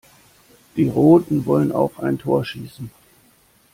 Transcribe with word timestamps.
Die 0.77 0.89
Roten 0.89 1.45
wollen 1.45 1.71
auch 1.71 1.99
ein 1.99 2.17
Tor 2.17 2.43
schießen. 2.43 2.89